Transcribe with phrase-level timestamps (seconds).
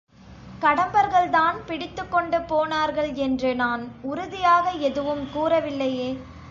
[0.61, 6.09] கடம்பர்கள்தான் பிடித்துக் கொண்டு போனார்கள் என்று நான் உறுதியாக எதுவும் கூறவில்லையே?